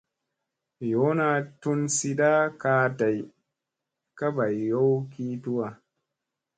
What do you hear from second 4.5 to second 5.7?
yow ki tuwa.